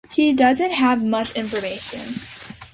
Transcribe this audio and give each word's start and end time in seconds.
He 0.09 0.33
doesn't 0.33 0.71
have 0.71 1.03
much 1.03 1.29
information. 1.35 2.19